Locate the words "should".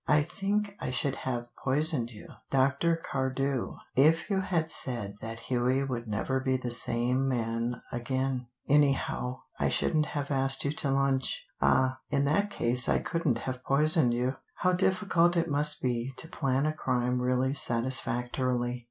0.89-1.15